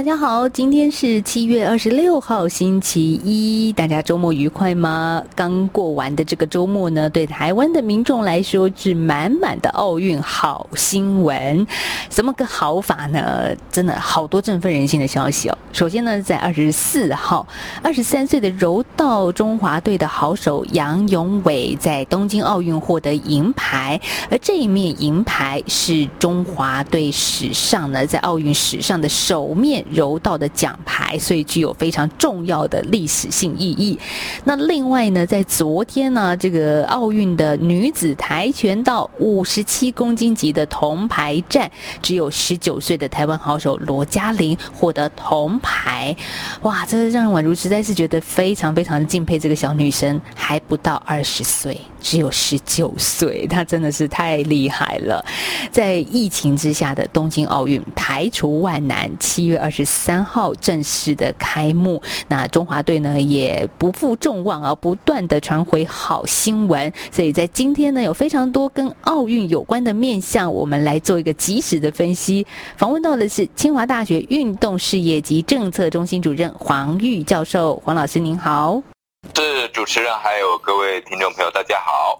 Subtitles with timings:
[0.00, 3.70] 大家好，今天是七月二十六号，星期一。
[3.70, 5.22] 大家周末愉快吗？
[5.36, 11.66] 刚过完的这个周末呢，对台湾的民众来说是满满的奥运好新闻。
[12.08, 13.54] 怎么个好法呢？
[13.70, 15.58] 真的好多振奋人心的消息哦。
[15.70, 17.46] 首先呢，在二十四号，
[17.82, 29.84] 二十三岁的柔道中华队的好手杨永伟在东京奥运获得银牌，而这一面银牌是中华队史上呢，在奥运史上的首面。
[29.92, 33.98] 柔道的奖牌，所以具有非常重要的历史性意义。
[34.44, 41.70] 那另外呢，在昨天呢，这个奥运的女子跆拳道五十七公斤级的铜牌战，
[42.02, 46.14] 只有十九岁的台湾好手罗嘉玲获得铜牌。
[46.62, 55.24] 哇，这让宛如实在是觉得非常非常敬佩这个小女生，还不到二十岁，只有十九岁，她真的是太厉害了。
[55.70, 59.69] 在疫情之下的东京奥运，排除万难，七月二。
[59.70, 66.92] 十三号正式的开幕，那中华队呢也不负众望啊，不断的传回好新闻。
[67.10, 72.46] 所以在今天呢，有非常多跟奥运有关的面向，我们来做一个及时的分析。
[72.76, 78.82] 访问到的是清华大学运动事业及政策中心主任黄玉教授，黄老师您好。
[79.36, 82.18] 是主持人，还有各位听众朋友，大家好。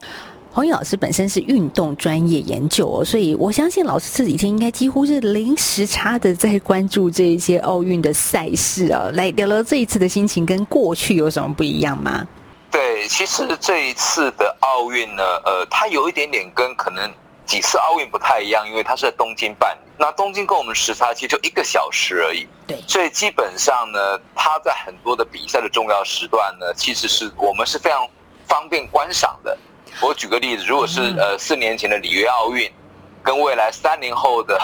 [0.52, 9.08] 黄宇老师本身是运动专业研究哦，所以我相信老师这几天应该几乎是零时差的在关注这一些奥运的赛事啊。
[9.14, 12.26] 来聊聊这一次的心情跟过去有什么不一样吗？
[12.68, 17.08] 对，其实这一次的奥运呢，呃，它有一点点跟可能
[17.46, 19.78] 几次奥运不太一样，因为它是在东京办。
[19.96, 28.04] 那东京跟我们时差其实就一个小时而已，对，所以基本上呢，它在很多的比赛的重要时段呢，其实是我们是非常
[28.48, 29.56] 方便观赏的。
[30.00, 32.70] 我举个例子，如果是呃四年前的里约奥运，
[33.22, 34.58] 跟未来三年后的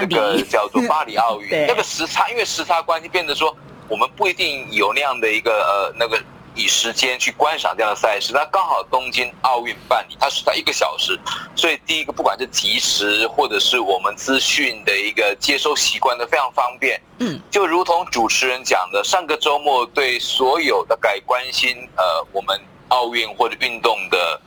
[0.00, 3.54] 这个叫做 巴黎奥运，那个时差，因为时差关系，变得说
[3.88, 6.18] 我们不一定有那样的一个呃那个
[6.54, 8.32] 以时间去观赏这样的赛事。
[8.32, 11.18] 那刚好东京奥运办理，它是在一个小时，
[11.54, 17.00] 所以第一个不管是及时或者是我们资讯的一个接收习惯都非常方便。
[17.18, 22.58] 嗯，就如同主持人讲的，上个周末对所有的该关心呃我们。
[22.88, 24.40] 奥运或者运动的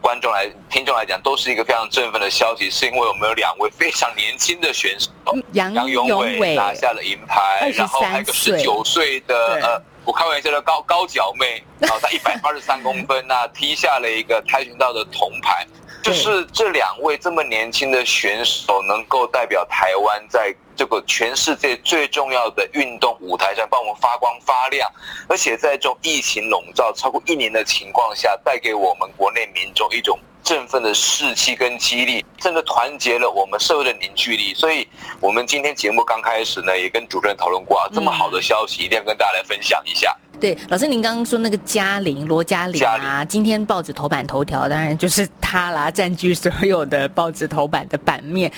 [0.00, 5.10] 观众来、听众来讲，都是一个非常振奋的消息，是因为我们有两位非常年轻的选手，
[5.52, 15.66] 杨永伟拿下了银牌，然后还有个十九岁的呃，我开玩笑的高高脚妹，然后她一百八十三公分， 那踢下了一个跆拳道的铜牌。
[16.08, 24.90] 就是这两位这么年轻的选手，能够代表台湾在这个全世界最重要的运动舞台上帮我们发光发亮，
[25.28, 34.54] 而且在这种疫情笼罩超过一年的情况下，带给我们国内民众一种振奋的士气跟激励，真的团结了我们社会的凝聚力。
[34.54, 34.88] 所以，
[35.20, 40.16] 我们今天节目刚开始呢，也跟主持人讨论过啊，这么好的消息，一定要跟大家来分享一下。
[40.40, 48.50] 对，老师，您刚刚说那个嘉玲罗嘉玲啊，今天报纸头版头条当然就是她啦，占据所有的报纸头版的版面。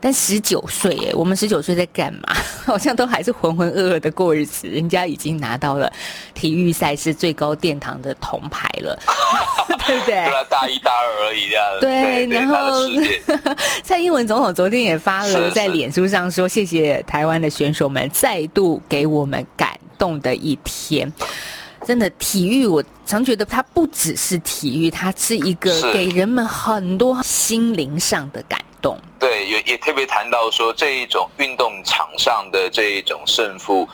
[0.00, 2.34] 但十九岁耶，我们十九岁在干嘛？
[2.66, 4.68] 好像都还是浑浑噩噩的过日子。
[4.68, 5.92] 人家已经拿到了
[6.34, 8.98] 体育赛事最高殿堂的铜牌了，
[9.86, 10.14] 对不对？
[10.48, 11.64] 大一、大二而已这样。
[11.80, 12.56] 对，然后
[13.82, 19.67] 蔡英文总统昨天也发了在脸书上说，谢谢台湾的选手们再度给我们感。
[19.98, 21.12] 动的一天，
[21.84, 28.98] 真的体育，我常觉得它不只是体育，它是一个给人们很多心灵上的感动。
[29.18, 33.88] 对，也也特别谈到说这一种运动场上的这一种胜负，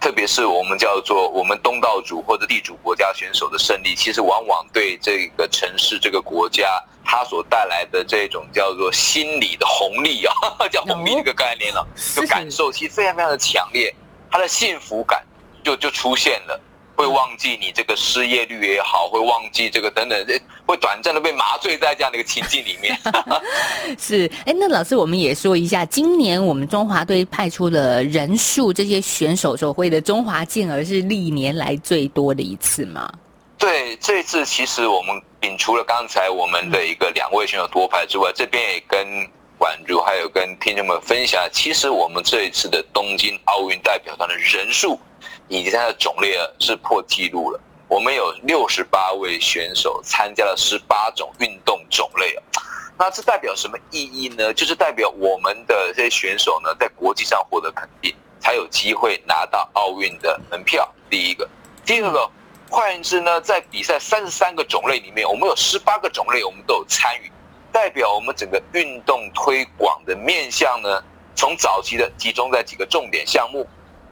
[0.00, 10.32] 特别是我们叫做我们东道主或者地主国家选手的胜利，其实往往对这个城市、这个国家，它所带来的这种叫做心理的红利啊，
[10.72, 13.94] 叫红利这个概念了，就感受其实非常非常的强烈，
[14.30, 15.22] 它的幸福感。
[15.62, 16.60] 就就出现了，
[16.96, 20.26] 会忘记你这个失业率也好，会忘记这个等等，
[20.66, 22.98] 会短暂的被麻醉在这样的一个情境里面。
[23.98, 33.10] 是，哎，那老师我们也说一下，今年我们中华队派出的人数，这些选手所会的中华健儿是历年来最多的一次吗？
[33.58, 39.06] 对，这次其实我们摒除了刚才我们的一个两位选手多牌之外，这边也跟
[39.56, 44.98] 管如还有跟听众们分享，其实我们这一次的东京奥运代表团的人数。
[45.52, 47.60] 以及它的种类是破纪录了。
[47.86, 52.42] 我们有六十八位选手参加了十八种运动种类啊。
[52.98, 54.54] 那这代表什么意义呢？
[54.54, 60.90] 就是代表我们的这些选手呢，在国际上获得肯定，才有机会拿到奥运的门票。
[61.10, 61.46] 第一个，
[61.84, 62.30] 第二个，
[62.70, 67.30] 换言之呢，在比赛三十三个种类里面，我们有十八个种类我们都有参与，
[67.70, 71.04] 代表我们整个运动推广的面向呢，
[71.34, 73.68] 从早期的集中在几个重点项目，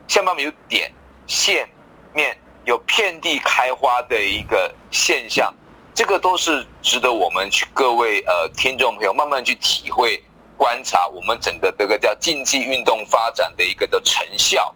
[0.07, 0.93] 下面有点、
[1.31, 1.67] 线、
[2.13, 5.55] 面，有遍地开花的一个现象。
[5.95, 10.21] 这个都是值得我们去各位呃听众朋友慢慢去体会、
[10.57, 14.75] 观察我们整个这个叫竞技运动发展的一个的成效。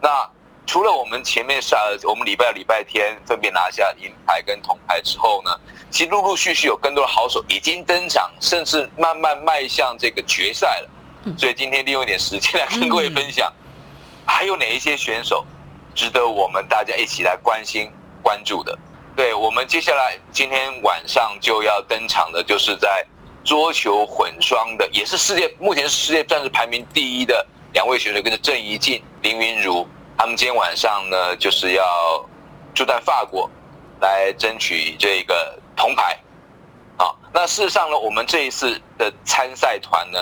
[0.00, 0.28] 那
[0.66, 5.50] 除了我们前面上我们礼拜礼拜天分别拿下银牌跟铜牌之后呢，
[5.90, 10.90] 其实陆陆续续有更多的好手已经登场，甚至慢慢迈向这个决赛了。
[11.36, 13.52] 所以今天利用一点时间来跟各位分享，
[14.24, 15.44] 还有哪一些选手
[15.94, 17.90] 值得我们大家一起来关心
[18.22, 18.78] 关注的。
[19.14, 23.04] 对我们接下来今天晚上就要登场的，就是在
[23.44, 29.86] 桌球混双的，也是世界目前世界暂时排名第一的两位选手，跟着郑怡静、林云茹，
[30.16, 31.84] 他们今天晚上呢就是要
[32.74, 33.50] 住在法国，
[34.00, 36.18] 来争取这个铜牌。
[36.96, 40.18] 好，那事实上呢，我们这一次的参赛团呢，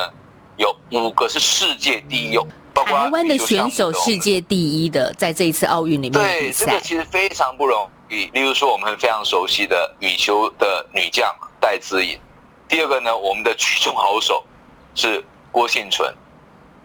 [0.56, 8.26] 有五个是世界第一，哦台湾的选手世界第一的，在这一次奥运里面对，这个其实非常不容易。
[8.32, 12.18] 例如说，我们非常熟悉的羽球的女将戴资颖。
[12.68, 14.44] 第二个呢，我们的举重好手
[14.94, 16.12] 是郭幸存。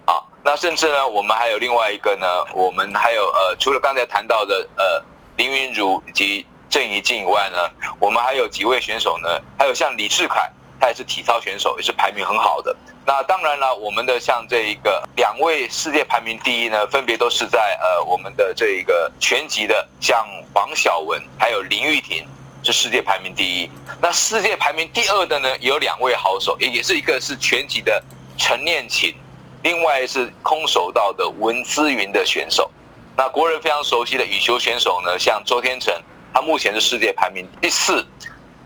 [0.06, 5.04] 啊，那甚至呢，我们还有另外一个呢，我们还有呃，除了刚才谈到的呃
[5.38, 7.58] 林云如以及郑怡静以外呢，
[8.00, 9.28] 我们还有几位选手呢，
[9.58, 12.76] 还有像李志凯，他也是体操选手，也是排名很好的。
[13.06, 22.26] 那当然了，我们的像这一个两位世界排名第一呢，分别都是在呃我们的这一个拳击的，像黄晓雯还有林玉婷
[22.64, 23.70] 是世界排名第一。
[24.02, 28.04] 那世界排名第二的呢，有两位好手，也也是一个是拳击的
[28.38, 29.16] 陈念琴，
[29.62, 32.70] 另外是空手道的文姿云的选手。
[33.16, 35.94] 那国人非常熟悉的羽球选手呢，像周天成，
[36.34, 38.06] 他目前是世界排名第四。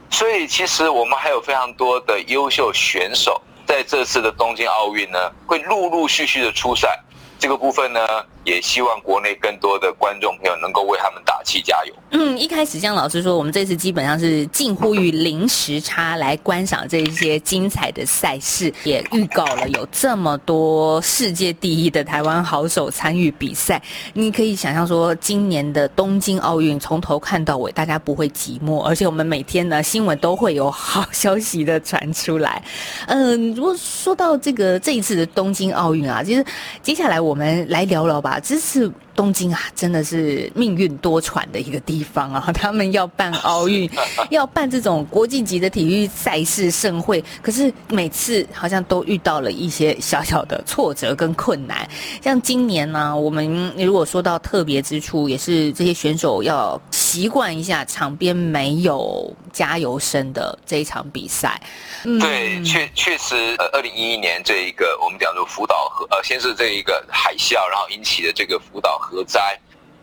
[0.10, 3.42] 所以其实我们还有非常多的优秀选手。
[3.66, 7.00] 在这次的东京奥运呢，会陆陆续续的出赛，
[7.38, 11.94] 这个部分呢，也希望国内更多的观众朋友能够为他们打气加油。
[12.12, 23.82] 嗯，一开始江老师说，我们这次基本上是近乎于零时差来观赏这一些精彩的赛事，也预告了有这么多世界第一的台湾好手参与比赛。
[24.14, 32.64] 你可以想象说，今年的东京奥运从头看到尾，大家不会寂寞，而且我们每天呢新闻都会有好消息的传出来。
[33.08, 36.44] 嗯，如果说到这个这一次的东京奥运啊，其实
[36.82, 38.92] 接下来我们来聊聊吧，啊这次。
[39.16, 42.50] 东京啊，真的是命运多舛的一个地方啊！
[42.56, 43.90] 他们要办奥运，
[44.30, 51.86] 要办这种国际级的体育赛事盛会，可是每次好像都遇到了一些小小的挫折跟困难。
[52.22, 61.60] 像今年呢，我们如果说到特别之处，也是这些选手要习惯一下场边没有加油声的这一场比赛。
[62.04, 69.60] 对，确确实，呃，二零一一年这一个我们讲说福岛核，呃，先是这一个海啸，然后引起的这个福岛核灾，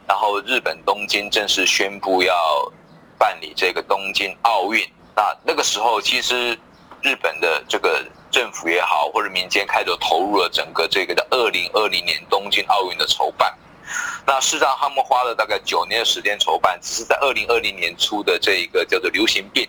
[0.09, 2.35] 然后日本东京正式宣布要
[3.17, 4.85] 办理这个东京奥运。
[5.15, 6.59] 那那个时候，其实
[7.03, 13.57] 日本的这个政府也好，或者民间开始投入了整个这个的二零二零年东京奥运的筹办。
[14.27, 19.67] 那事实上，他们花了大概九年的时间筹办，只是在二零二零年初的这一个叫做流行病。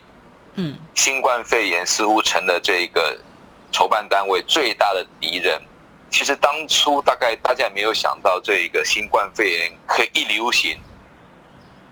[0.56, 3.16] 嗯，新冠肺炎似乎成了这一个
[3.72, 5.62] 筹办单位最大的敌人。
[6.10, 10.76] 其实当初大概大家也没有想到，这一个新冠肺炎可以一流行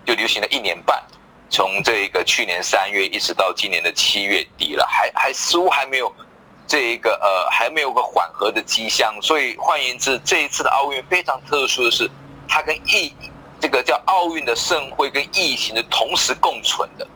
[0.04, 1.00] 就流行了一年半，
[1.48, 6.12] 从这个去年三月一直到今年的七月底了，还还似乎还没有
[6.66, 9.14] 这一个呃还没有个缓和的迹象。
[9.22, 12.10] 所以换言之，这一次的奥运非常特殊的是，
[12.48, 13.12] 它跟疫
[13.60, 17.06] 这个叫奥运的盛会跟疫情的同时共存的。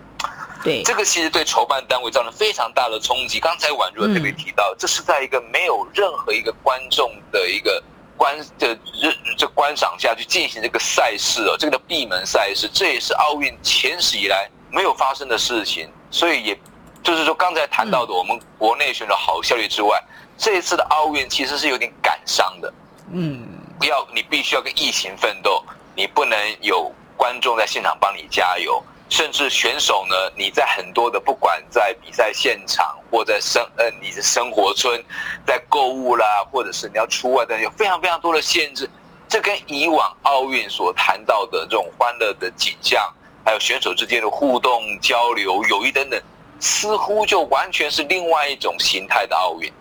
[0.63, 3.41] 对，这个其实对筹办单位造成非常大的冲击。
[3.41, 7.83] 刚才宛如特别提到，这是在一个没有任何一个观众的一个
[8.17, 15.91] 观的这这观赏下去进行这个赛事哦，这个闭门赛事，这也是奥运前史以来没有发生的事情。
[16.11, 16.59] 所以也
[17.03, 19.99] 就是说，刚才谈到的我们国内选手好效率之外，
[20.37, 22.71] 这一次的奥运其实是有点感伤的。
[23.13, 25.63] 嗯，不要你必须要跟疫情奋斗，
[25.95, 28.83] 你不能有观众在现场帮你加油。
[29.09, 35.03] 甚至选手呢，你在很多的不管在比赛现场或在生呃你的生活村，
[35.45, 38.89] 在购物啦，或者是你要出外的，有非常非常多的限制。
[39.29, 43.13] 这跟以往奥运所谈到的这种欢乐的景象，
[43.45, 46.23] 还有选手之间的互动交流、友谊等等，
[46.61, 49.73] 似乎就完全是另外一种形态的奥运。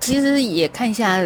[0.00, 1.18] 其实也看一下。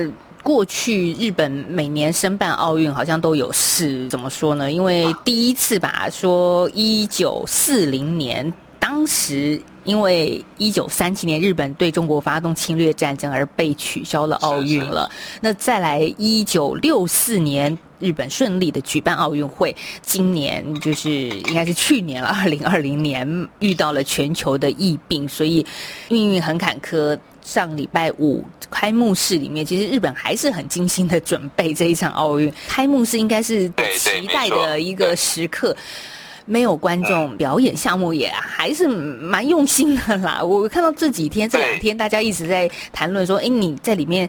[0.48, 4.72] 过去日本每年申办奥运好像都有事，怎么说呢？
[4.72, 15.10] 因为第一次吧，说一九四零年，当时因为一九三七年日本对中国发动侵略战争而被取消了奥运了。
[15.40, 17.76] 那再来一九六四年。
[18.00, 25.66] 日本顺利的举办奥运会，今年就是应该是去年了，二零二零年遇到了全球的疫病，所以
[26.08, 27.18] 命运很坎坷。
[27.42, 32.52] 上礼拜五开幕式里面，其实日本还是很精心的准备这一场奥运。
[32.68, 33.66] 开幕式应该是
[33.98, 35.74] 期待的一个时刻，
[36.48, 40.42] 没有观众，表演项目也还是蛮用心的啦。
[40.42, 44.28] 我看到这几天这两天大家一直在谈论说，哎，你在里面。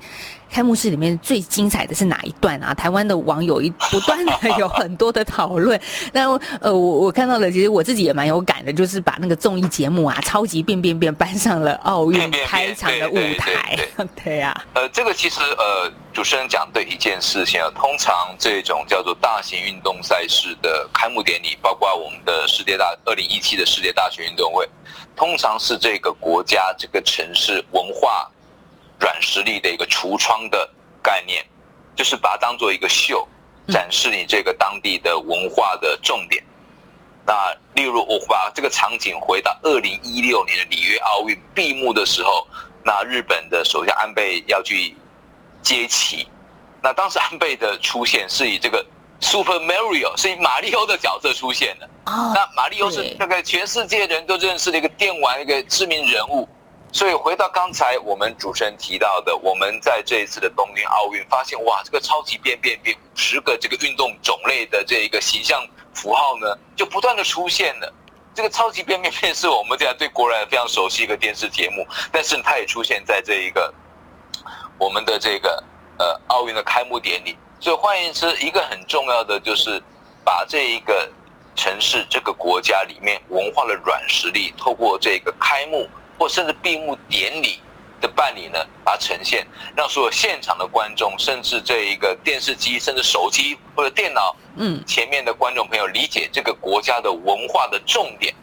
[0.52, 2.74] 开幕式里面最精彩的是哪一段啊？
[2.74, 5.80] 台湾的网友一不断的有很多的讨论。
[6.12, 6.30] 那
[6.60, 13.78] 呃，我我看到了，其实我自己也蛮有感的，就是把那个综艺节目啊，《超级变变变》搬上了奥运开场的舞台。
[14.24, 14.66] 对呀。
[14.74, 24.68] 呃，这个其实呃，主持人讲对一件事情啊，通常这种叫做大型运动赛事的开幕典礼，包括我们的世界大二零一七的世界大学运动会，
[25.16, 28.30] 通常是这个国家这个城市文化。
[29.30, 30.68] 软实力的一个橱窗的
[31.04, 31.46] 概念，
[31.96, 33.28] 就是把它当做一个秀，
[33.68, 36.44] 展示你这个当地的文化的重点。
[37.28, 42.48] 那例如我把这个场景回到二零一六年的里约奥运闭幕的时候，
[42.84, 44.96] 那日本的首相安倍要去
[45.62, 46.28] 接旗，
[46.82, 48.84] 那当时安倍的出现是以这个
[49.22, 51.88] Super Mario 是以马里奥的角色出现的。
[52.08, 56.50] 那马里奥是那个全世界人都认识的一个电玩一个知名人物。
[56.92, 67.94] 所以回到刚才我们主持人提到的，我们在这一次的东京奥运发现，哇，这个超级变变变，五十个这个运动种类的这一个形象符号呢，就不断的出现了。
[68.34, 73.72] 这个超级变变变是我们这样对国人非常熟悉一个电视节目，但是它也出现在这一个
[74.80, 75.64] 我们的这个
[76.00, 77.38] 呃奥运的开幕典礼。
[77.60, 79.82] 所以换言之，一个很重要的就是
[80.24, 81.08] 把这一个
[81.56, 85.88] 城市、这个国家里面文化的软实力，透过这个开幕。
[86.20, 87.60] 或甚至闭幕典礼
[88.02, 98.36] 的办理呢，把它呈现，让所有现场的观众，甚至这一个电视机，甚至手机或者电脑，嗯，前面的观众朋友理解这个国家的文化的重点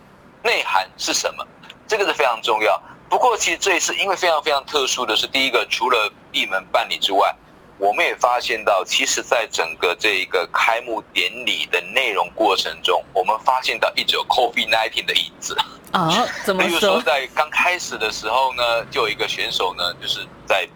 [0.42, 1.46] 内涵是什么，
[1.86, 2.80] 这个是非常重要。
[3.08, 7.34] 不过，其实这一次因为非常非常特殊的是，第一个除了闭门办理之外，
[7.78, 15.56] 我们也发现到，其实在整个这一个开幕典礼的内容过程中，我们发现到一直有 COVID-19 的影子。
[15.92, 16.68] 啊，怎么说？
[16.68, 20.66] 比如说，在刚开始的时候呢，就有一个选手呢，就是在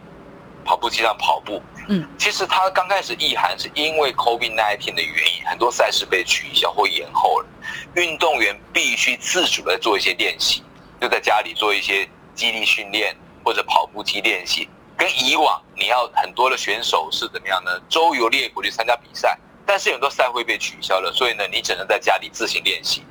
[0.65, 1.63] 跑步机上跑步。
[1.89, 7.47] 嗯，其实他刚开始意涵是因为 COVID-19 的原因，很多赛事被取消或延后了，
[7.95, 10.63] 运动员必须自主的做一些练习，
[11.01, 14.69] 就在家里做一些肌力训练或者跑步机练习。
[15.01, 17.71] 跟以往你要很多的选手是怎么样呢？
[17.89, 23.03] 周游列国去参加比赛，但是很多赛会被取消了，所以呢，你只能在家里自行练习。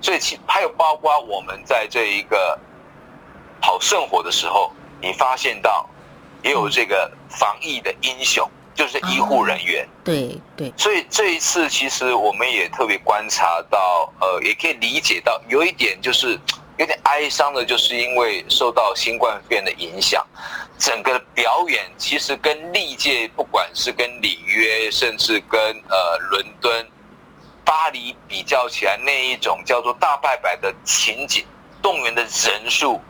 [0.00, 2.58] 所以，其还有包括我们在这一个
[3.60, 4.72] 跑圣火的时候，
[5.02, 5.86] 你发现到
[6.42, 9.86] 也有这个防疫的英雄，就是医护人员。
[10.02, 10.72] 对对。
[10.78, 16.40] 所以这一次，其实我们也特别观察到，呃，也可以理解到有一点就是
[16.76, 20.26] 有点哀伤的，就是因为受到新冠肺炎的影响，
[20.78, 26.86] 整个表演其实跟历届，不管是跟里约，甚至跟呃伦敦。
[27.66, 31.46] 巴黎比较起来，那一种叫做大拜拜的情景，
[31.80, 33.00] 动员的人数、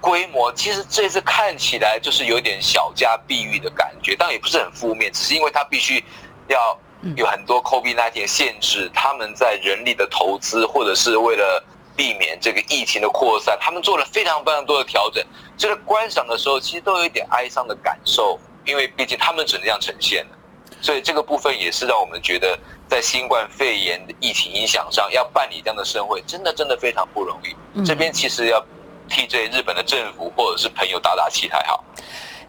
[0.00, 6.02] 规模，其实这次看起来就是有点小家碧玉的感觉，但也不是很负面，只是因为他必须
[6.48, 6.74] 要
[7.16, 11.62] 有很多 COVID-19 限制，他们在人力的投资，或者是为了
[12.02, 15.24] 避免这个疫情的扩散，他们做了非常非常多的调整。
[15.56, 20.36] 这个观赏的时候，其实都有一点哀伤的感受，因为毕竟他们只能这样呈现的。
[20.80, 27.84] 所以这个部分也是让我们觉得，在新冠肺炎的疫情影响上，要办理这样的盛会，真的真的非常不容易。
[27.84, 28.60] 这边其实要
[29.08, 31.84] 替这日本的政府或者是朋友打打气才好。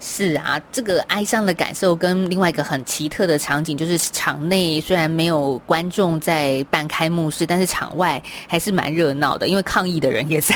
[0.06, 10.54] 是啊，这个哀伤的感受跟另外一个很奇特的场景，就是场内虽然没有观众在办开幕式，但是场外还是蛮热闹的，因为抗议的人也在。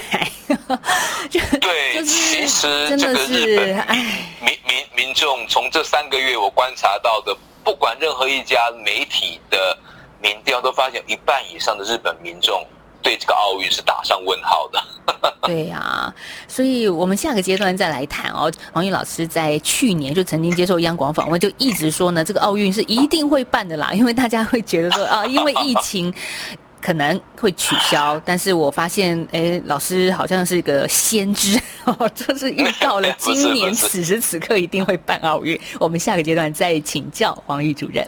[1.62, 3.96] 对，其实真的是哎
[4.42, 7.34] 民民民众从这三个月我观察到的。
[7.64, 9.78] 不管任何一家媒体的
[10.22, 12.66] 民调，都发现一半以上的日本民众
[13.02, 14.84] 对这个奥运是打上问号的。
[15.44, 16.14] 对呀，
[16.48, 18.52] 所以我们下个阶段再来谈哦。
[18.74, 26.14] 黄玉老师在去年就曾经接受央广访问，就一直说呢，这个奥运是一定会办的啦，因为大家会觉得说啊，因为疫情。
[26.80, 35.60] 可能会取消，但是我发现，哎，老师好像是一个先知， 哦，就是遇到了 今年此时此刻一定会办奥运。
[35.80, 38.08] 我们下个阶段再请教黄玉主任。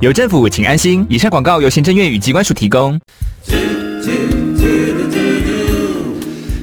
[0.00, 1.04] 有政府，请安心。
[1.08, 2.96] 以上广告由行政院与机关署提供。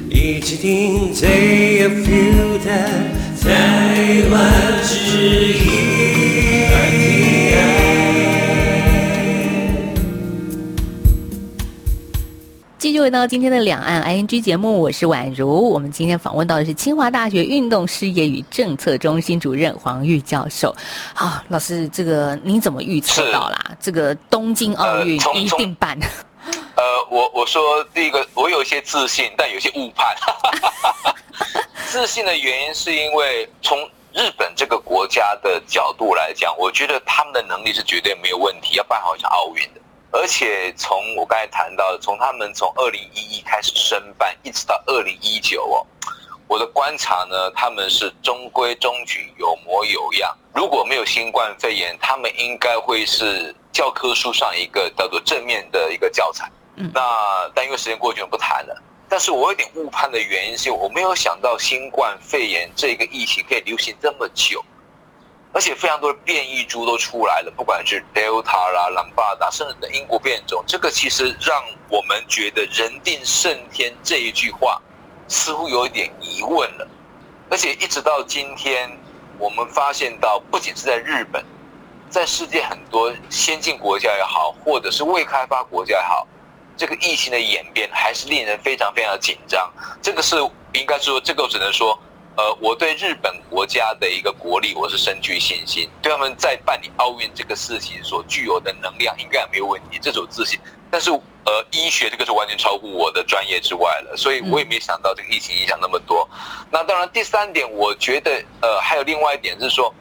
[0.08, 4.42] 一起听 Few 台湾
[4.82, 5.75] 之音。
[12.96, 15.70] 续回到今天的两岸 ING 节目，我是宛如。
[15.70, 20.74] 我们今天访问到的是清华大学运动事业与政策中心主任黄玉教授。
[21.12, 23.58] 好，老师，这个你怎么预测到啦？
[23.78, 25.94] 这个东京奥运一定办？
[26.74, 30.16] 呃，我我说第一个，我有一些自信，但有些误判。
[31.88, 33.78] 自信的原因是因为从
[34.14, 39.82] 日本这个国家的角度来讲，我觉得他们的能力是绝对没有问题，要办好一场奥运的。
[40.16, 45.86] 而且从我刚才谈到的，从他们从二零一一开始申办，一直到二零一九哦，
[46.48, 50.34] 我的观察呢，他们是中规中矩，有模有样。
[50.54, 56.50] 如果没有新冠肺炎，他们应该会是教科书上一个叫做正面的一个教材。
[56.76, 57.02] 嗯，那
[57.54, 58.82] 但因为时间过去，我不谈了。
[59.10, 64.64] 但是我有点误判的原因是，我没有想到新冠肺炎这个疫情可以流行这么久。
[65.56, 74.78] 而且非常多的变异株都出来了，不管是 Delta 啦、兰巴达，甚至的英国变种，这个其实让我们觉得“人定胜天”这一句话
[75.28, 76.86] 似乎有一点疑问了。
[77.48, 78.90] 而且一直到今天，
[79.38, 81.42] 我们发现到，不仅是在日本，
[82.10, 86.28] 在世界很多先进国家也好，或者是未开发国家也好，
[86.76, 89.72] 这个疫情的演变还是令人非常非常紧张。
[90.02, 90.36] 这个是
[90.74, 91.98] 应该说，这个只能说。
[92.36, 95.88] 呃，我对日本国家的一个国力，我是深具信心。
[96.02, 100.60] 对他们在办理奥运这个事情所具有的能量，应该也没有问题，这种自信。
[100.90, 106.28] 但是，呃，医学这个是完全超乎我的专业之外了，所以我也没想到这个疫情影响那么多。
[106.70, 109.92] 那当然，第三点，我觉得，呃，还有另外一点是说，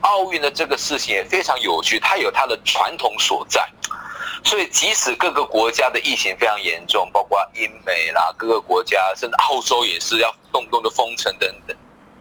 [0.00, 3.68] 奥运的这个事情也非常有趣，它有它的传统所在。
[4.44, 11.76] 所以，即使各个国家的疫情非常严重，包括英美啦，各个国家甚至澳洲也是要动不动的封城等等，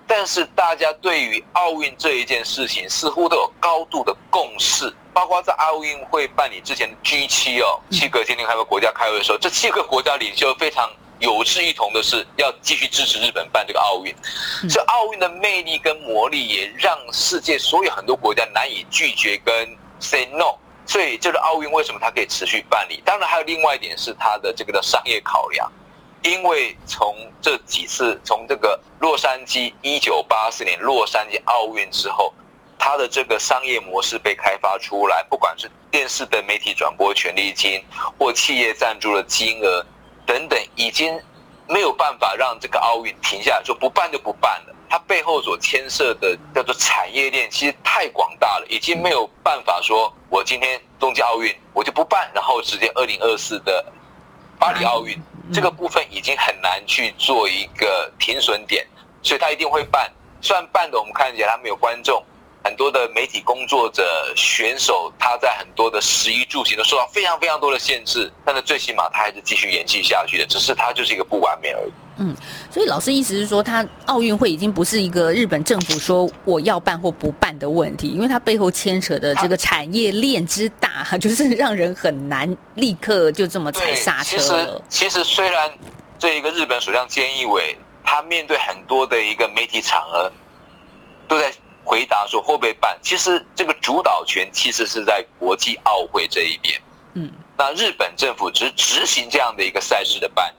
[0.07, 4.91] 但是大家对于奥运这一件事情似乎都有高度的共识。
[5.13, 14.15] 包括在奥运会办理之前的 G 七哦，七个天天开会国家开会的时候，这七个国家领袖非常有志一同的是要继续支持日本办这个奥运。
[14.67, 20.55] 这奥运的魅力跟魔力也让世界所有很多国家难以拒绝跟 say no。
[20.85, 23.01] 所以，这个奥运为什么它可以持续办理？
[23.05, 25.71] 当然，还有另外一点是它的这个的商业考量。
[26.23, 32.33] 因为从这几次，从这个洛杉矶一九八四年洛杉矶奥运之后，
[32.79, 37.83] 它的这个商业模式被开发出来，不管是电视的媒体转播权利金，
[38.17, 39.85] 或企业赞助的金额
[40.25, 41.19] 等等，已经
[41.67, 44.75] 没有办法让这个奥运停下来，说不办就不办了。
[44.93, 53.83] 它背后所牵涉的叫做产业链，其实太广大了，已经没有办法说，我今天东京奥运我就不办，然后直接二零二四的
[54.59, 55.19] 巴黎奥运
[55.51, 58.85] 这个部分已经很难去做一个停损点，
[59.23, 60.07] 所以它一定会办。
[60.41, 62.23] 虽然办的我们看起来它没有观众。
[62.63, 64.03] 很多的媒体工作者、
[64.35, 71.91] 选手，他在很多的食衣住行都受到非常非常多的限制，但是最起码他还是继续延续下去的，只是他就是一个不完美而已。
[72.17, 72.33] 嗯，
[72.71, 85.69] 所以老师意思是说，他奥运会已经不是一个日本政府说我要办或不办的问题，因为它背后牵扯的这个产业链之大，就是让人很难立刻就这么踩刹车其实，其实虽然
[86.17, 90.31] 这一个日本首相菅义伟，他面对很多的一个媒体场合
[91.27, 91.51] 都在。
[91.85, 92.97] 回答说会不会办？
[93.01, 96.81] 其实这个主导权其实是在国际奥会这一边。
[97.13, 100.55] 嗯，那日本政府只执行这样的一个赛事的办理，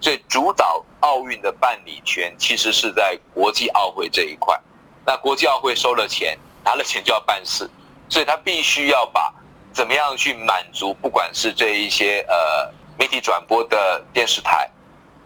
[0.00, 4.58] 所以主导奥运的办理权其实是在国际奥会这一块。
[5.04, 7.70] 那国际奥会收了钱，拿了钱就要办事，
[8.08, 9.32] 所以他必须要把
[9.72, 14.70] 怎么样去满足，不管是这一些呃媒体转播的电视台，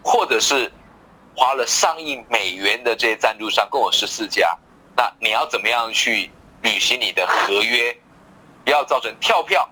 [0.03, 0.71] 或者是
[1.35, 4.57] 花了上亿美元的这些赞助商，共有十四家。
[4.97, 6.29] 那你要怎么样去
[6.63, 7.95] 履行你的合约，
[8.65, 9.69] 不要造成跳票？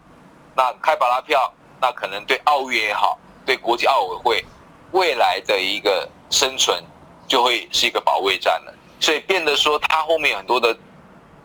[0.55, 4.45] 那开巴拉票，那可能对奥运也好，对国际奥委会
[4.91, 6.81] 未来的一个生存
[7.27, 8.73] 就会是一个保卫战了。
[8.99, 10.77] 所以变得说，它后面很多的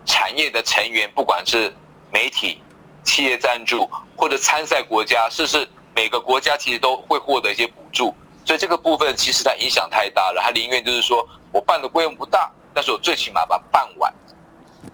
[0.05, 1.75] 产业的成员，不管是
[2.13, 2.63] 媒体、
[3.03, 8.15] 企业赞助或者参赛国家，甚至每个国家其实都会获得一些补助。
[8.45, 10.41] 所以这个部分其实它影响太大了。
[10.41, 14.13] 他宁愿就是说我办的规模不大，但是我最起码把办完，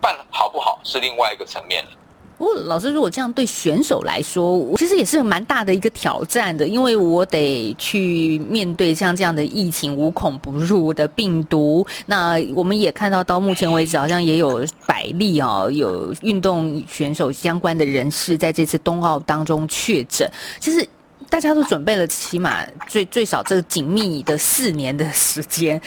[0.00, 1.90] 办好不好是另外一个层面了。
[2.38, 11.86] 不过，老师，如果这样对选手来说，我其实也是蛮大的一个挑战的，因为我得去面对像这样的疫情无孔不入的病毒。
[12.04, 20.30] 那我们也看到，到目前为止，好像也有百例哦，有运动选手相关的人士在这次冬奥当中确诊。
[20.60, 20.86] 其实。
[21.28, 25.80] 大家都准备了，起码最最少这个紧密的四年的时间，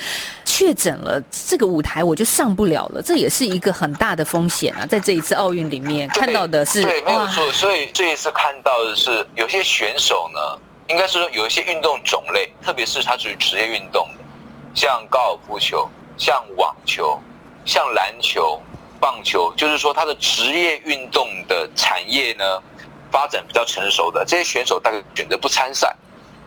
[0.45, 4.85] 确诊了这个舞台我就上不了了，这也是一个很大的风险啊！
[4.85, 7.51] 在这一次奥运里面看到的是，对，没有错。
[7.51, 10.39] 所以这一次看到的是，有些选手呢，
[10.87, 14.23] 应该是说有一些运动种类，特别是它属于职业运动的，
[14.75, 17.19] 像高尔夫球、像网球、
[17.65, 18.61] 像篮球、
[18.99, 22.43] 棒球，就是说它的职业运动的产业呢。
[23.11, 25.95] 发展比较成熟的这些选手，大概选择不参赛，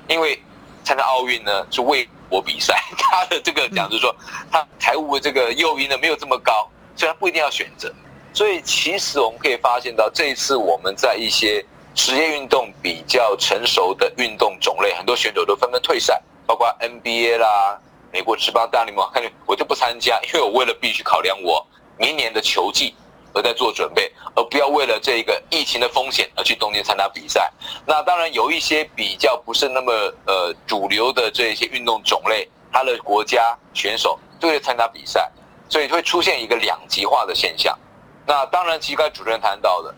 [0.09, 0.40] 因为
[0.85, 4.14] 参加奥运呢是为国比赛， 他的这个讲就是说，
[4.51, 7.92] 他财务的这个诱因呢没有这么高，所以他不一定要选择。
[8.35, 17.79] 所以其实我们可以发现到，这一次我们在一些职业运动比较成熟的运动种类，很多选手都纷纷退赛，包括 NBA 啦、
[18.11, 21.66] 美国职棒大联盟，看我就不参加，因为我为了必须考量我
[21.98, 22.94] 明年的球季。
[23.35, 27.51] 而在做准备，而不要为了这个疫情的风险而去东京参加比赛。
[27.87, 29.92] 那当然有一些比较不是那么
[30.27, 35.31] 呃主流的这一些运动种类，他的国家选手都会参加比赛，
[35.68, 37.79] 所以会出现一个两极化的现象。
[38.27, 39.95] 那当然，其实刚才主持人谈到的，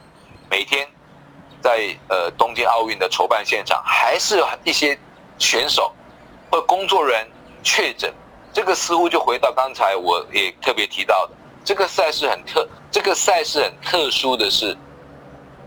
[0.50, 0.88] 每天
[1.60, 4.98] 在呃东京奥运的筹办现场，还是有一些
[5.38, 5.92] 选手
[6.50, 7.28] 或工作人员
[7.62, 8.12] 确诊，
[8.52, 11.32] 这个似乎就回到刚才我也特别提到的。
[11.64, 14.76] 这个赛事很特，这个赛事很特殊的是，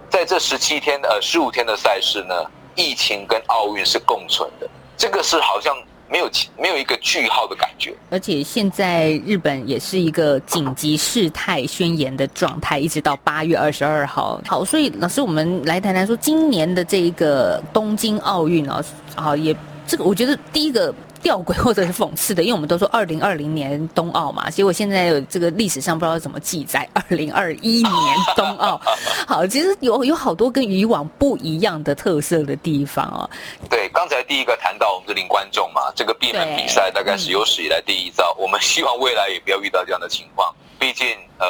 [0.09, 2.33] 在这十七天呃十五天的赛事呢，
[2.73, 5.75] 疫情跟奥运是共存的，这个是好像
[6.09, 7.93] 没有没有一个句号的感觉。
[8.09, 14.39] 而且现在日本也是一个紧急事态宣言的状态，一直到八月二十二号。
[14.47, 18.81] 好，所以老师，我们来谈谈说今年的这个东京奥运啊，
[19.17, 19.53] 好也
[19.85, 20.95] 这个我觉得第一个。
[21.21, 28.79] 吊诡或者是讽刺的， 因为我们都说二零二零年冬奥嘛，结果现在有这个历史上不知道怎么记载，二零二一年冬奥。
[29.27, 33.29] 好，其实有有好多跟以往不一样的特色的地方哦。
[33.69, 40.53] 对，刚才第一个谈到我们的零观众嘛，这个闭门比赛大概是有史以来第一遭，我们希望未来也不要遇到这样的情况。
[40.79, 41.07] 毕竟，
[41.39, 41.45] 呃，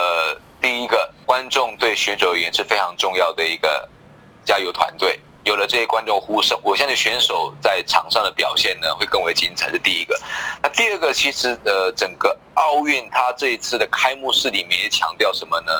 [0.62, 3.88] 第一个观众对选手而言是非常重要的一个
[4.46, 5.20] 加油团队。
[5.48, 9.70] 有了这些观众呼声，我相信选手在场上的表现呢会更为精彩。
[9.72, 10.20] 是第一个。
[10.62, 15.72] 那第二个，其实呃，整个奥运它这一次的开幕式里面也强调什么呢？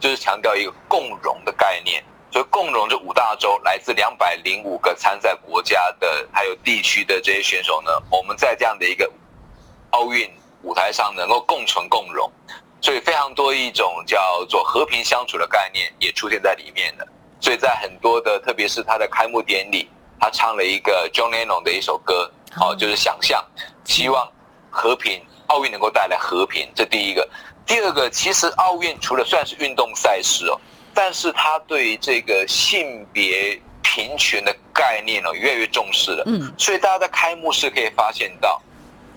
[0.00, 2.02] 就是强调一个共荣的概念。
[2.32, 9.08] 所以共荣这五大洲来自两百零五个参赛国家的还有地区的这些选手呢，我们在这样的一个
[9.90, 10.28] 奥运
[10.62, 12.28] 舞台上能够共存共荣，
[12.80, 17.06] 所以非常多一种叫做和平相处的概念也出现在里面的。
[17.42, 19.88] 所以在很多的，特别是他的开幕典礼，
[20.20, 23.44] 他唱了一个 John Lennon 的一首歌，好，就是想象，
[23.84, 24.26] 希望
[24.70, 27.28] 和平，奥运能够带来和平，这第一个。
[27.66, 30.60] 第二个，其实奥运除了算是运动赛事哦，
[30.94, 36.22] 但是他对这个性别平权的概念哦，越来越重视了。
[36.26, 38.62] 嗯，所以大家在开幕式可以发现到，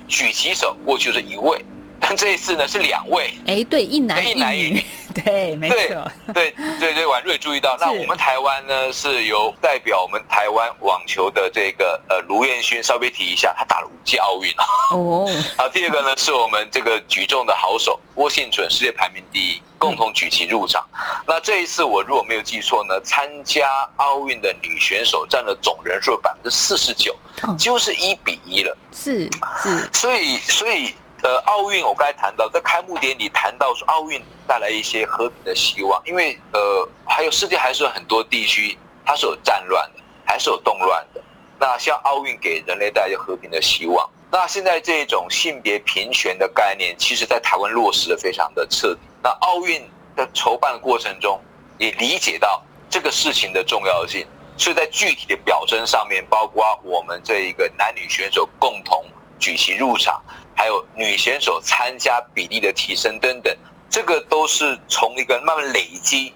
[0.07, 1.63] 举旗手过去是一位。
[2.07, 4.83] 但这一次呢是两位，哎，对，一男一女，
[5.23, 14.51] 对，没错，对对对，婉瑞注意到，那我们台湾呢是由代表我们台湾网球的这个呃卢彦勋稍微提一下，他打了五届奥运
[14.91, 15.25] 哦。
[15.57, 20.85] 好，第二个呢是我们这个举重的好手郭信准，世界排名第一，共同举旗入场。
[21.25, 27.15] 那这一次我如果没有记错呢，参加奥运的女选手占了总人数百分之四十九，
[27.57, 28.77] 几乎是一比一了。
[28.91, 29.29] 是
[29.63, 30.93] 是，所以所以。
[31.25, 41.23] 呃，奥运我刚才谈到，在开幕典礼谈到说，奥运带来一些和平的希望，因为呃，还有世界还是有很多地区它是有战乱的，还是有动乱的。
[41.59, 48.99] 那像奥运给人类带来和平的希望，那现在这种性别平权的概念，其实在台湾落实的非常的彻底。
[49.23, 49.81] 那奥运
[50.15, 51.41] 的筹办过程中，
[51.79, 54.27] 也理解到这个事情的重要性，
[54.59, 59.03] 所以在具体的表征上面，包括我们这一个男女选手共同
[59.39, 60.23] 举旗入场。
[60.55, 63.55] 还有女选手参加比例的提升等等，
[63.89, 66.33] 这个都是从一个慢慢累积，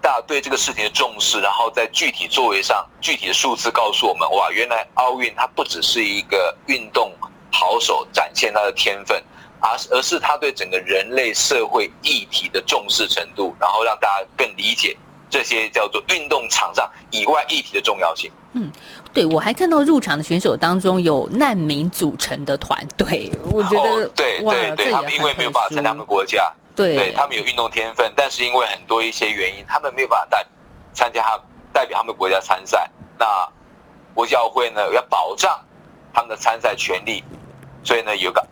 [0.00, 7.12] 大家对这个事情的重视，然后在具体作为上，具体的数字告诉我们，哇，原来奥运它不只是一个运动
[7.52, 9.22] 好手展现他的天分，
[9.60, 14.96] 而而是他对整个人类社会议题的重视程度，然后让大家更理解
[15.28, 18.30] 这些叫做运动场上以外议题的重要性。
[18.52, 18.70] 嗯，
[19.16, 26.52] 对，我还看到入场的选手当中有难民组成的团队，我觉得、哦、对对对，他们因为没有办法参加他们国家。
[26.74, 30.46] 对，他们有运动天分，但是因为很多一些原因，他们没有办法代
[30.92, 31.40] 参加他
[31.72, 32.86] 代表他们国家参赛。
[33.18, 33.24] 那
[34.12, 35.58] 国际奥会呢要保障
[36.12, 37.24] 他们的参赛权利，
[37.82, 38.46] 所以呢有个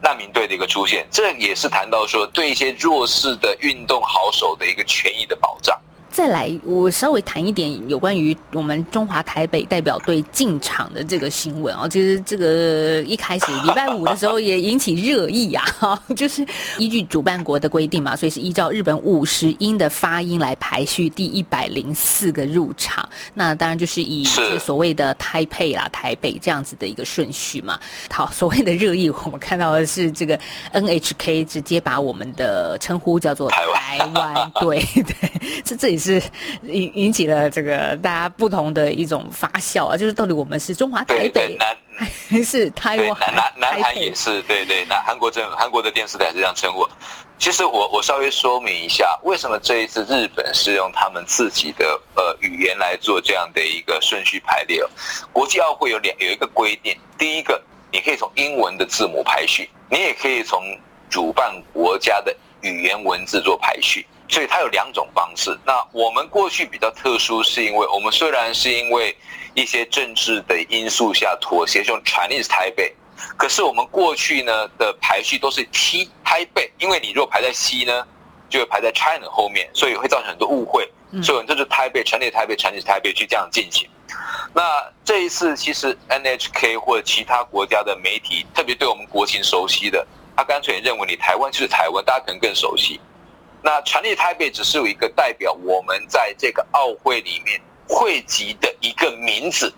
[0.00, 5.76] 难民队的一个出现，这也是谈到说对一些弱势的运动好手的一个权益的保障。
[6.16, 11.86] 再来，我稍微谈一点有关于我们中华台北代表队进场的这个新闻啊。
[11.86, 16.42] 其实这个一开始礼拜五的时候也引起热议啊，哈， 就是
[16.78, 23.06] 依据主办国的规定嘛，所以是依照日本五十音的发音来排序第一百零四个入场。
[23.34, 24.24] 那当然就是以
[24.58, 27.78] 所谓的台北啦、台北这样子的一个顺序嘛。
[28.10, 30.40] 好，所谓的热议，我们看到的是这个
[30.72, 35.30] NHK 直接把我们的称呼叫做台湾 队，对，
[35.62, 36.05] 这这也是。
[36.06, 36.22] 是
[36.62, 41.58] 引引起了这个大家不同的一种发笑啊，就是到底我们是中华台北
[42.28, 43.08] 还是台湾？
[43.08, 46.86] 南南南韩也是，对对，南韩国政韩国的电视台是这样称呼。
[47.38, 54.82] 其实我我稍微说明一下，为什么这一次日本是用他们自己的呃语言来做这样的一个顺序排列。
[55.32, 57.60] 国际奥会有两有一个规定，第一个
[57.92, 60.62] 你可以从英文的字母排序，你也可以从
[61.10, 64.06] 主办国家的语言文字做排序。
[64.28, 65.56] 所以它有两种方式。
[65.64, 69.16] 那我们过去比较特殊，是因为我们虽然是因为
[69.54, 72.94] 一些政治的因素下妥协用 Chinese 台北，
[73.36, 78.06] 可是我们过去呢的排序都是 T 台北，因为你如果排在 C 呢，
[78.48, 80.90] 就会排在 China 后面，所以会造成很多误会。
[81.22, 83.88] 所以这是台北、Chinese 台北、Chinese 台北去这样进行。
[84.52, 84.62] 那
[85.04, 90.04] 这一次其实 NHK 或者其他国家的媒体，特别对我们国情熟悉的，
[90.36, 93.00] 他干脆认为你台湾就是台湾，大家可能更熟悉。
[93.66, 99.74] 那传立台北只是有一个代表我们在这个奥会里面汇集的一个名字，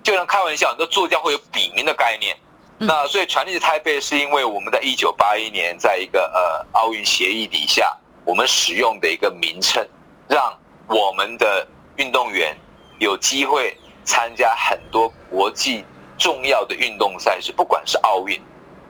[0.00, 2.36] 就像开玩笑，很多作家会有笔名的概念。
[2.78, 7.92] 那所以传立台北是因为我们在一九八一年在一个呃奥运协议底下，
[8.24, 9.84] 我们使用的一个名称，
[10.28, 12.56] 让我们的运动员
[13.00, 15.84] 有机会参加很多国际
[16.16, 18.40] 重要的运动赛事，不管是奥运。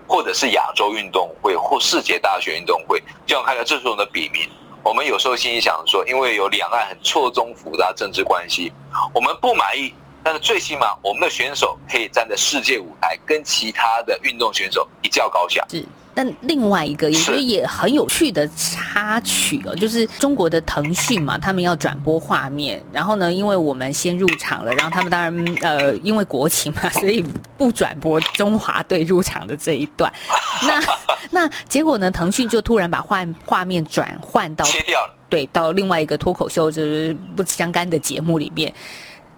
[0.06, 4.48] 或者是亚洲运动会或世界大学运动会，就要看到这种的笔名。
[4.82, 8.72] 我们有时候心里想说，因为有两岸很错综复杂政治关系，
[9.14, 15.64] 我们不满意，但是最起码我们的选手可以站在世界舞台，跟其他的运动选手一较高下。
[15.68, 15.86] 是。
[16.14, 27.24] 但另外一个，也觉得也很有趣的插曲哦，就是中国的腾讯嘛，他们要转播画面，然后呢，因为我们先入场了，然后他们当然呃，因为国情嘛， 所以
[27.56, 30.12] 不转播中华队入场的这一段。
[30.62, 30.82] 那
[31.30, 38.72] 那结果呢，腾讯就突然把画画面转换到切掉了，对，到另外一个脱口秀就是不相干的节目里面。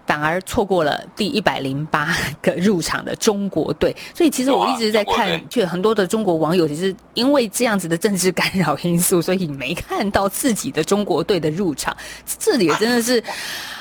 [0.05, 11.95] 反而错过了第一百零八个入场的中国队，所以其实我一直在看，却很多的中国网友其实因为这样子的政治干扰因素，所以没看到自己的中国队的入场。
[12.39, 13.23] 这里真的是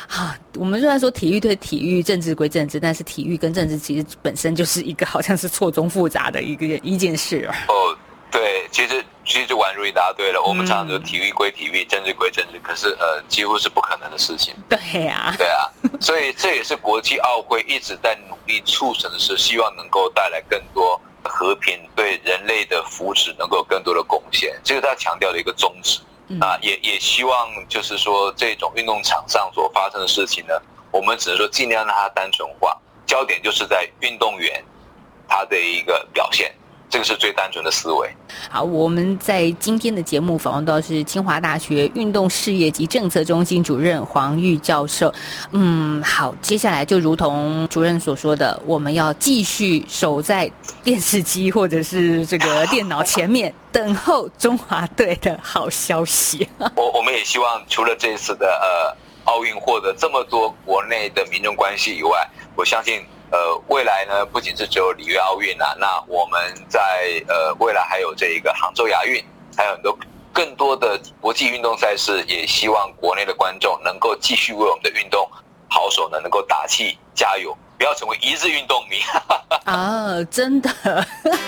[0.08, 7.54] 啊，我们虽然说体育对体育，政治归政治，但是体育跟政治其实本身就是一个好像是错综复杂的一个一件事啊。
[7.68, 7.96] 哦，
[8.34, 9.04] 对，其实。
[9.26, 14.54] 其实就宛如一答对了，我们常常说体育归体育，政治归政治，可是呃，几乎是不可能的事情。
[14.68, 15.64] 对呀，对啊，
[15.98, 26.00] 所以这也是国际奥会一直在努力促成的事，希望能够带来更多和平，对人类的福祉能够更多的贡献，这是他强调的一个宗旨
[26.38, 30.52] 啊，也也希望就是说这种运动场上所发生的事情呢，
[30.90, 34.62] 我们只能说尽量让它单纯化，焦点就是在运动员
[35.26, 36.54] 他的一个表现。
[36.94, 38.08] 这个是最单纯的思维。
[38.48, 45.12] 好，我们在今天的节目访问到是清华大学运动事业及政策中心主任黄玉教授。
[45.50, 50.48] 嗯，好，接下来就如同主任所说的，我们要继续守在
[50.84, 56.48] 电视机或者是这个电脑前面，等候中华队的好消息。
[56.76, 62.10] 我我们也希望，除了这次的呃奥运获得这么多国内的民众关系以外，
[62.54, 63.04] 我相信。
[63.34, 66.80] 呃，未来呢，不仅是只有里约奥运啊，那我们在
[67.26, 69.20] 呃未来还有这一个杭州亚运，
[69.56, 69.98] 还有很多
[70.32, 75.28] 更多的国际运动赛事，也希望国内的观众能够继续为我们的运动
[75.68, 79.00] 好手呢能够打气加油，不要成为一日运动迷。
[79.66, 80.70] 啊，真的，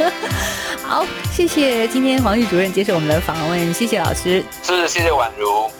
[0.84, 5.70] 好，谢谢今天黄玉主任接受我们的访问，谢谢老师，是谢谢宛如。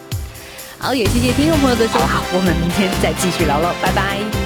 [0.79, 4.46] 好，也谢谢听众朋友的收听，我们明天再继续聊喽，拜拜。